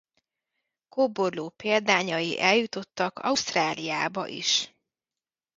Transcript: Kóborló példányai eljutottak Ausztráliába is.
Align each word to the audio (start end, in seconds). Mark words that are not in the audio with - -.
Kóborló 0.89 1.49
példányai 1.49 2.39
eljutottak 2.39 3.19
Ausztráliába 3.19 4.27
is. 4.27 4.73